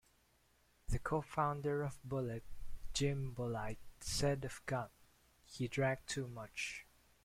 [0.89, 2.41] The co-founder of Bullet,
[2.91, 6.87] Jim Bulleit, said of Gant:He drank too much...